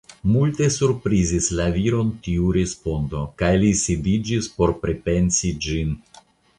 Multe 0.35 0.69
surprizis 0.75 1.49
la 1.59 1.67
viron 1.75 2.09
tiu 2.29 2.49
respondo 2.57 3.23
kaj 3.43 3.53
li 3.67 3.73
sidiĝis 3.85 4.53
por 4.59 4.77
pripensi 4.83 5.57
ĝin. 5.69 5.99